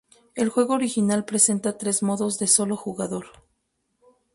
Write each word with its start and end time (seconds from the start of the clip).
El 0.33 0.49
juego 0.49 0.73
original 0.73 1.25
presenta 1.25 1.77
tres 1.77 2.01
modos 2.01 2.39
de 2.39 2.47
solo 2.47 2.75
jugador. 2.75 3.27